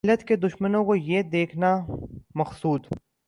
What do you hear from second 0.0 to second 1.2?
ملت کے دشمنوں کو ھے